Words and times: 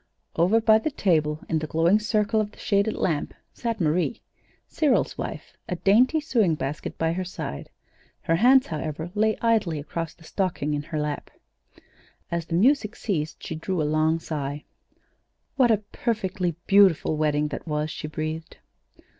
Over 0.35 0.59
by 0.59 0.79
the 0.79 0.89
table 0.89 1.41
in 1.47 1.59
the 1.59 1.67
glowing 1.67 1.99
circle 1.99 2.41
of 2.41 2.51
the 2.53 2.57
shaded 2.57 2.95
lamp, 2.95 3.35
sat 3.53 3.79
Marie, 3.79 4.19
Cyril's 4.67 5.15
wife, 5.15 5.53
a 5.69 5.75
dainty 5.75 6.19
sewing 6.19 6.55
basket 6.55 6.97
by 6.97 7.13
her 7.13 7.23
side. 7.23 7.69
Her 8.21 8.37
hands, 8.37 8.65
however, 8.65 9.11
lay 9.13 9.37
idly 9.43 9.77
across 9.77 10.15
the 10.15 10.23
stocking 10.23 10.73
in 10.73 10.81
her 10.81 10.99
lap. 10.99 11.29
As 12.31 12.47
the 12.47 12.55
music 12.55 12.95
ceased, 12.95 13.43
she 13.45 13.53
drew 13.53 13.79
a 13.79 13.83
long 13.83 14.17
sigh. 14.19 14.63
What 15.55 15.69
a 15.69 15.77
perfectly 15.91 16.55
beautiful 16.65 17.15
wedding 17.15 17.49
that 17.49 17.67
was! 17.67 17.91
she 17.91 18.07
breathed. 18.07 18.57